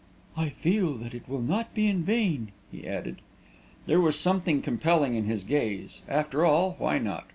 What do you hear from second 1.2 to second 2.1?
will not be in